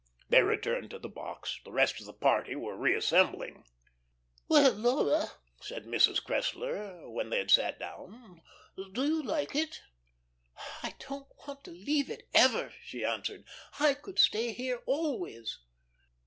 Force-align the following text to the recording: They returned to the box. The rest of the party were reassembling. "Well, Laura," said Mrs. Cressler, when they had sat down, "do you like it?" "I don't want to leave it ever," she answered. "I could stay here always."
They 0.29 0.41
returned 0.41 0.89
to 0.89 0.97
the 0.97 1.09
box. 1.09 1.59
The 1.63 1.71
rest 1.71 1.99
of 1.99 2.07
the 2.07 2.13
party 2.13 2.55
were 2.55 2.75
reassembling. 2.75 3.65
"Well, 4.47 4.71
Laura," 4.71 5.27
said 5.61 5.83
Mrs. 5.85 6.23
Cressler, 6.23 7.07
when 7.07 7.29
they 7.29 7.37
had 7.37 7.51
sat 7.51 7.77
down, 7.79 8.41
"do 8.93 9.03
you 9.05 9.21
like 9.21 9.53
it?" 9.55 9.83
"I 10.81 10.95
don't 11.07 11.27
want 11.45 11.63
to 11.65 11.71
leave 11.71 12.09
it 12.09 12.27
ever," 12.33 12.73
she 12.81 13.05
answered. 13.05 13.43
"I 13.79 13.93
could 13.93 14.17
stay 14.17 14.53
here 14.53 14.81
always." 14.87 15.59